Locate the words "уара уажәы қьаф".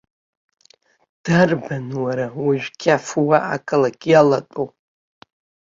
2.03-3.07